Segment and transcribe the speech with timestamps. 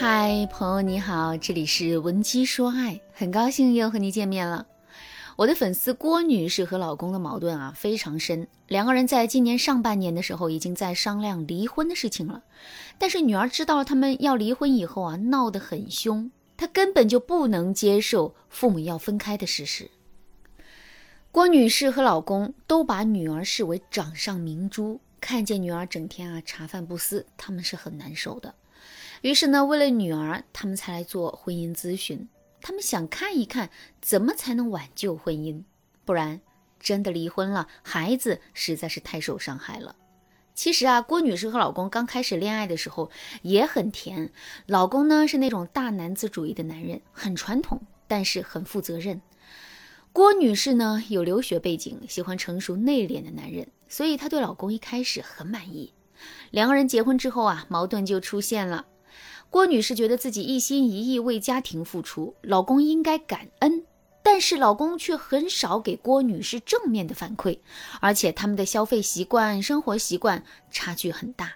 [0.00, 4.64] 嗨，朋友你好，这里是文姬说爱，很高兴又和你见面了。
[5.34, 12.44] 我的粉丝郭女士和老公的矛盾啊非常深，两个人在今年上半年的时候已经在商量离婚的事情了。
[12.96, 19.90] 但是女儿知道了他们要离婚以后啊，闹得很凶，她根本就不能接受父母要分开的事实。
[21.32, 28.54] 郭女士和老公都把女儿视为掌上明珠，看见女儿整天啊茶饭不思，他们是很难受的。
[29.22, 32.28] 于是呢，为了女儿，他们才来做婚姻咨询。
[32.60, 35.62] 他们想看一看怎么才能挽救婚姻，
[36.04, 36.40] 不然
[36.80, 39.94] 真的离婚了，孩子实在是太受伤害了。
[40.54, 44.32] 其实啊，郭女士和老公刚开始恋爱的时候也很甜。
[44.66, 49.20] 老公呢是那种大男子主义的男人，很传统，但是很负责任。
[50.12, 55.92] 郭女士呢有留学背景，喜欢成熟内敛的男人，所以她对老公一开始很满意。
[56.50, 58.84] 两个人结婚之后啊，矛盾就出现了。
[59.50, 63.84] 郭女士觉得自己一心一意为家庭付出，老公应该感恩，
[64.22, 67.58] 但是老公却很少给郭女士正面的反馈，
[68.00, 71.54] 而且他们的消费习惯、生活习惯差距很大，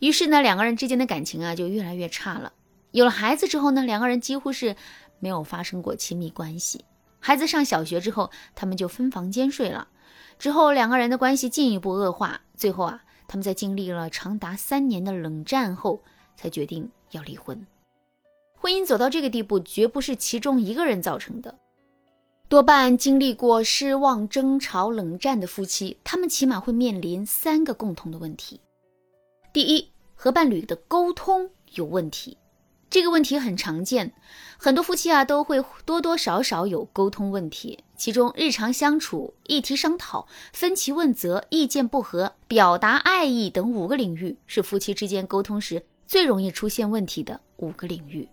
[0.00, 2.54] 于是呢，两个人之间的感情啊就越来越差了。
[2.92, 4.74] 有了孩子之后呢，两个人几乎是
[5.18, 6.84] 没有发生过亲密关系。
[7.20, 9.88] 孩子上小学之后，他们就分房间睡了，
[10.38, 16.02] 之后两个人的关系进一步恶化，最后啊，他们在经历了长达三年的冷战后，
[16.36, 16.90] 才决定。
[17.10, 17.64] 要离婚，
[18.58, 21.56] 婚姻走到这个地步，绝不是其中一个人造成的，
[22.48, 28.60] 多半经历过失望、争吵、冷战的夫妻，他们起码会面临三个共同的问题：
[29.52, 32.36] 第一，和伴侣的沟通有问题，
[32.90, 34.12] 这个问题很常见，
[34.58, 45.84] 很多夫妻啊都会多多少少有沟通问题，其中日常相处、议题商讨、分歧问责、意见不合、表达爱意等五个领域，是夫妻之间沟通时。
[46.06, 48.28] 最容易出现问题的五个领域，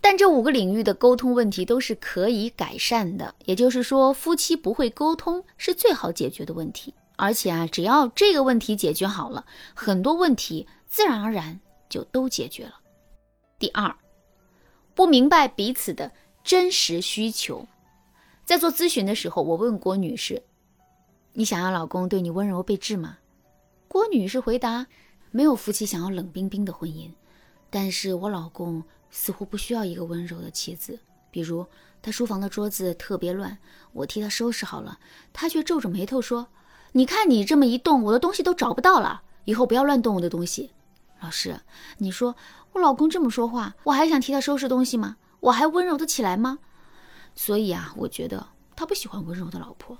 [0.00, 3.34] 但这五个领域的沟通问题都是可以改善的。
[3.44, 6.92] 也就是说，夫妻不会沟通是最好解决的问题。
[7.16, 9.44] 而且啊，只要这个问题解决好了，
[9.74, 12.80] 很多问题自然而然就都解决了。
[13.58, 13.94] 第二，
[14.94, 16.10] 不明白彼此的
[16.42, 17.64] 真实需求。
[18.44, 20.42] 在做咨询的时候，我问郭女士
[21.34, 23.18] ：“你想要老公对你温柔备至吗？”
[23.86, 24.86] 郭女士回答。
[25.32, 27.10] 没有夫妻想要冷冰冰的婚姻，
[27.70, 31.00] 但是我老公似乎不需要一个温柔的妻子。
[31.30, 31.66] 比如
[32.02, 33.56] 他书房的桌子特别乱，
[33.94, 34.98] 我替他收拾好了，
[35.32, 36.48] 他却皱着眉头说
[36.92, 39.22] ：“你看你这么一动，我的东西都找不到了。
[39.46, 40.70] 以后不要乱动我的东西。”
[41.20, 41.58] 老师，
[41.96, 42.36] 你说
[42.72, 45.16] 我老公这么说话，我还想替他收拾东西吗？
[45.40, 46.58] 我还温柔的起来吗？
[47.34, 49.96] 所以啊，我觉得他不喜欢温柔的老婆。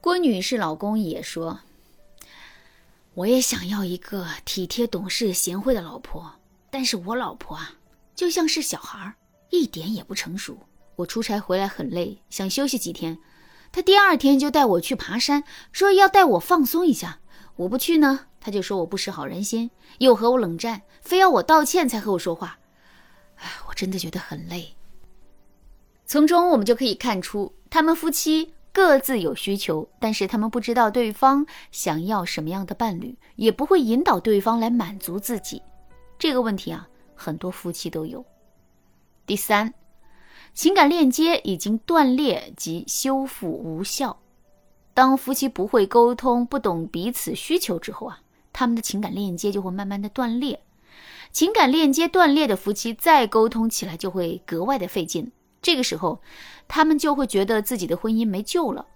[0.00, 1.60] 郭女士老公也说。
[3.16, 6.30] 我也想要一个体贴、懂事、贤惠的老婆，
[6.68, 7.72] 但是我老婆啊，
[8.14, 9.14] 就像是小孩，
[9.48, 10.58] 一点也不成熟。
[10.96, 13.16] 我出差回来很累，想休息几天，
[13.72, 17.20] 他第二天就带我去爬山，说要带我放松一下。
[17.56, 22.58] 我不去呢，他就说我不识好人心，又和我冷战，非要我道歉才和我说话。
[23.36, 24.76] 哎，我真的觉得很累。
[26.04, 28.52] 从中我们就可以看出，他们夫妻。
[28.76, 35.62] 各自有需求，但是他们不知道对方想要什么样的伴侣，也不会引导对方来满足自己。
[36.18, 38.22] 这个问题啊，很多夫妻都有。
[39.24, 39.72] 第三，
[40.52, 44.18] 情感链接已经断裂及修复无效。
[44.92, 48.20] 当夫妻不会沟通、不懂彼此需求之后啊，
[48.52, 50.60] 他们的情感链接就会慢慢的断裂。
[51.32, 55.32] 情感链接断裂的夫妻再沟通起来就会格外的费劲。
[55.62, 56.20] 这个时候，
[56.68, 58.86] 他们就会觉得自己的婚姻没救了。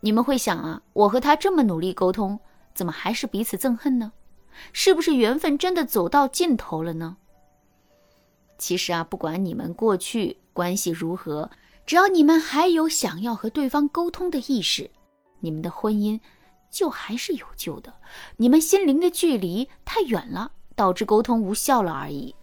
[0.00, 2.38] 你们会想啊，我和他这么努力沟通，
[2.74, 4.12] 怎么还是彼此憎恨呢？
[4.72, 7.16] 是不是缘分真的走到尽头了呢？
[8.58, 11.48] 其实啊，不管你们过去关系如何，
[11.86, 14.90] 只要你们还有想要和对方沟通的意识，
[15.40, 16.18] 你们的婚姻
[16.70, 17.94] 就还是有救的。
[18.36, 22.34] 你们心灵的距离太远了，导致沟通无效了而已。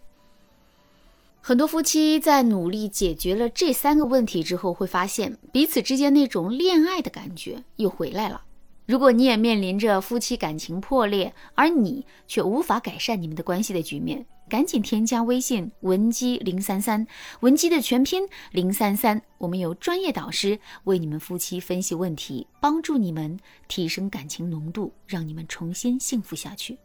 [1.48, 8.42] 很多夫妻在努力解决了这三个问题之后，会发现彼此之间那种恋爱的感觉又回来了。
[8.84, 17.06] 如果你也面临着夫妻感情破裂，而你却无法改善你们的关系的局面，赶紧添加微信文姬零三三，
[17.38, 23.38] 文姬的全拼零三三，我们有专业导师为你们夫妻分析问题，帮助你们
[23.68, 26.76] 提升感情浓度，让你们重新幸福下去。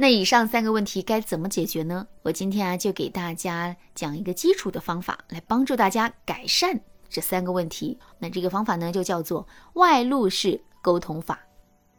[0.00, 2.06] 那以上三个问题该怎么解决呢？
[2.22, 6.80] 我今天啊就给大家讲一个基础的方法，来帮助大家改善
[7.10, 7.98] 这三个问题。
[8.18, 11.38] 那这个方法呢就叫做外露式沟通法。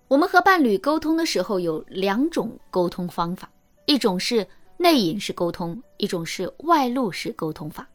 [0.07, 3.47] 我们和伴侣沟通的时候有两种沟通方法，
[3.85, 7.87] 一种是内隐式沟通，一种是外露式沟通法。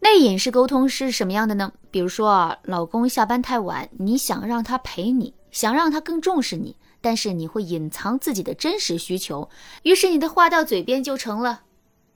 [0.00, 1.72] 内隐式沟通是什么样的呢？
[1.92, 9.50] 比如说啊，老公下班太晚，你想让他陪你，想让他更重视你，但是你会隐藏自己的真实需求，
[9.82, 11.64] 于是你的话到嘴边就成了：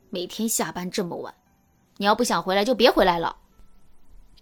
[0.08, 1.34] 每天下班这么晚，
[1.98, 3.36] 你要不想回来就别回来了。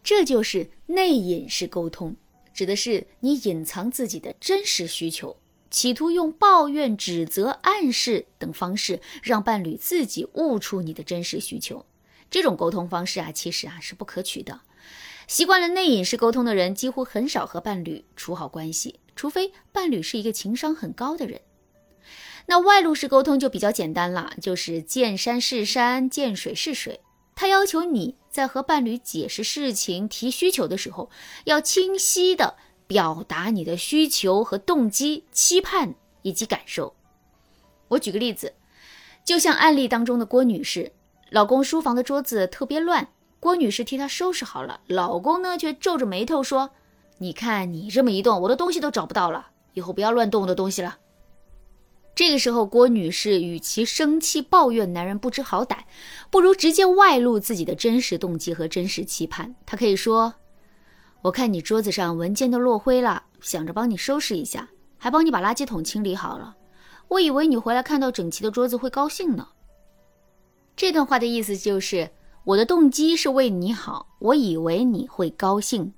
[0.05, 2.15] 这就是内隐式沟通，
[2.55, 5.37] 指的是你隐藏自己的真实需求，
[5.69, 11.85] 企图用抱怨、指责、暗示等方式让伴侣自己悟出你的真实需求。
[12.31, 14.61] 这种沟通方式啊，其实啊是不可取的。
[15.27, 21.41] 习惯了内隐式沟通的人，几乎很少和伴侣处好关系，除非伴侣是一个情商很高的人。
[22.47, 27.01] 那外露式沟通就比较简单了，就是见山是山，见水是水。
[27.35, 31.11] 他要求你在和伴侣解释事情、提需求的时候，
[31.45, 32.55] 要清晰的
[32.87, 36.95] 表达你的需求和动机、期盼以及感受。
[37.89, 38.55] 我举个例子，
[39.25, 40.93] 就像案例当中的郭女士。
[41.31, 43.09] 老公书房的桌子特别乱，
[43.41, 46.71] 郭女士替他收拾好了，老公呢却皱着眉头说
[47.19, 50.99] ：“你看你这么一动，我的东西都找不到了，以后不要乱动我的东西了。”
[52.15, 55.81] 这个时候，郭女士与其生气抱怨男人不知好歹，
[56.31, 59.55] 不如直接外露自己的真实动机和真实期盼。
[59.67, 60.33] 她可以说
[61.21, 64.67] ：“我看你桌子上文件都落灰了，想着帮你收拾一下，
[64.97, 66.57] 还帮你把垃圾桶清理好了。
[67.09, 69.49] 我以为你回来看到整齐的桌子会高兴呢。”
[70.75, 72.11] 这段话的意思就是，
[72.45, 75.93] 我的动机是为你好，我以为你会高兴。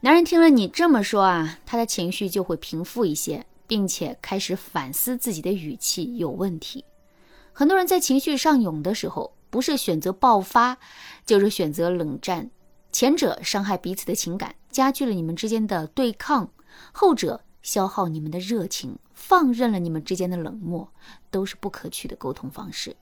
[0.00, 6.84] 男人听了你这么说啊，他的情绪就会平复一些，并且开始反思自己的语气有问题。
[7.52, 10.78] 很多人在情绪上涌的时候，不是选择爆发，
[11.26, 12.48] 就是选择冷战。
[12.92, 16.46] 前者伤害彼此的情感，加剧了你们之间的对抗；
[16.92, 20.88] 后者消耗你们的热情，放任了你们之间的冷漠，
[21.32, 22.94] 都是不可取的沟通方式。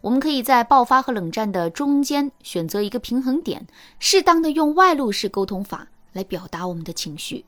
[0.00, 3.68] 我们可以在爆发和冷战的中间选择一个平衡点，
[4.00, 7.44] 适当的用外露式沟通法来表达我们的情绪。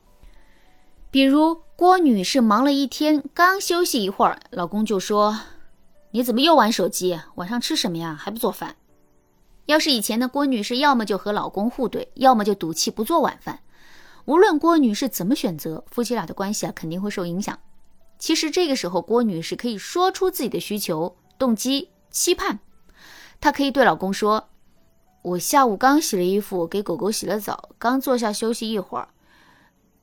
[1.11, 5.39] 比如郭女士忙了一天，刚休息一会儿，老公就说
[6.11, 7.19] ：“你怎么又玩手机？
[7.35, 8.17] 晚上吃什么呀？
[8.19, 8.75] 还不做饭？”
[9.67, 13.59] 要是以前的郭女士，要么就和老公互怼，要么就赌气不做晚饭。
[14.25, 17.57] 无论郭女士怎么选择，夫妻俩的关系啊肯定会受影响。
[18.17, 21.89] 其实这个时候，郭女士可以说出自己的需求、动机。
[22.09, 22.59] 期盼，
[23.41, 24.49] 她可以对老公说
[25.23, 29.07] ：“我下午刚洗了衣服，给狗狗洗了澡，刚坐下休息一会儿。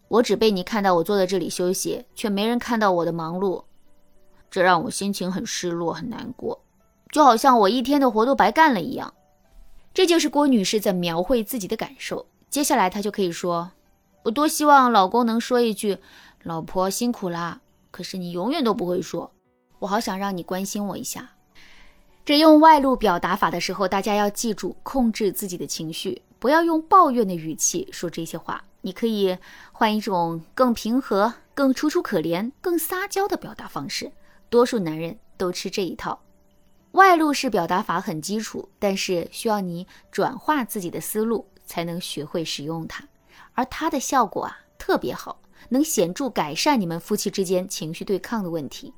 [0.09, 3.65] 我只被你看到我坐在这里休息，却没人看到我的忙碌，
[4.51, 6.65] 这让我心情很失落，很难过，
[7.13, 9.13] 就好像我一天的活都白干了一样。”
[9.93, 12.25] 这就是郭女士在描绘自己的感受。
[12.49, 13.73] 接下来她就可以说
[14.25, 15.99] ：“我多希望老公能说一句，
[16.45, 17.61] 老婆辛苦啦。
[17.91, 19.31] 可是你永远都不会说，
[19.81, 21.33] 我好想让你关心我一下。”
[22.25, 28.63] 这用外露表达法的时候，大家要记住控制自己的情绪，不要用抱怨的语气说这些话。
[28.83, 29.37] 你可以
[29.73, 34.13] 换一种更平和、更楚楚可怜、更撒娇的表达方式。
[34.49, 36.21] 多数男人都吃这一套。
[36.93, 43.07] 外露式表达法很基础，但是需要你转化自己的思路，才能学会使用它。
[43.55, 48.95] 而它的效果啊特别好，能显著改善你们夫妻之间情绪对抗的问题。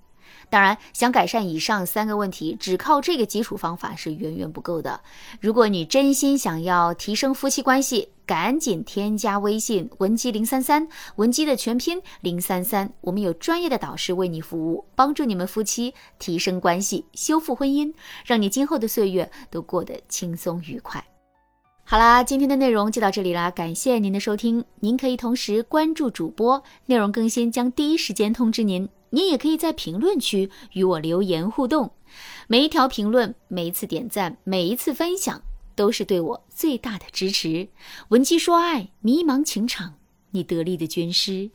[0.50, 5.00] 当然，想改善以上三个问题，只靠这个基础方法是远远不够的。
[5.40, 17.92] 如果你真心想要提升夫妻关系，赶紧添加微信文姬零三三，文姬的全拼零三三，我们有专业的导师为你服务，帮助你们夫妻提升关系，修复婚姻，
[18.24, 21.04] 让你今后的岁月都过得轻松愉快。
[21.84, 24.64] 好啦，今天的内容就到这里啦，感谢您的收听。
[24.80, 28.88] 您可以同时关注主播，内容更新将第一时间通知您。
[29.14, 31.92] 你也可以在评论区与我留言互动，
[32.48, 35.42] 每一条评论、每一次点赞、每一次分享，
[35.76, 37.68] 都是对我最大的支持。
[38.08, 39.94] 文姬说爱，迷茫情场，
[40.30, 41.50] 你得力的军师。